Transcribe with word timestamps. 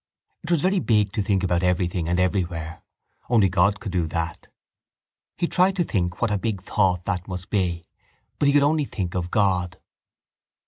It 0.43 0.49
was 0.49 0.63
very 0.63 0.79
big 0.79 1.11
to 1.11 1.21
think 1.21 1.43
about 1.43 1.61
everything 1.61 2.09
and 2.09 2.19
everywhere. 2.19 2.81
Only 3.29 3.49
God 3.49 3.79
could 3.79 3.91
do 3.91 4.07
that. 4.07 4.47
He 5.37 5.45
tried 5.45 5.75
to 5.75 5.83
think 5.83 6.23
what 6.23 6.31
a 6.31 6.39
big 6.39 6.59
thought 6.59 7.05
that 7.05 7.27
must 7.27 7.51
be 7.51 7.85
but 8.39 8.47
he 8.47 8.51
could 8.53 8.63
only 8.63 8.85
think 8.85 9.13
of 9.13 9.29
God. 9.29 9.77